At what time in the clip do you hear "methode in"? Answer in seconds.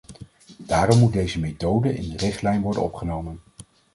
1.39-2.09